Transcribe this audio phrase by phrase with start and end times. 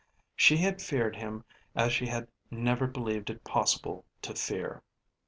[0.35, 1.43] She had feared him
[1.75, 4.81] as she had never believed it possible to fear.